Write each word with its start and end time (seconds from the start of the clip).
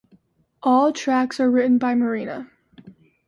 All 0.63 0.91
tracks 0.91 1.39
are 1.39 1.51
written 1.51 1.77
by 1.77 1.93
Marina. 1.93 2.49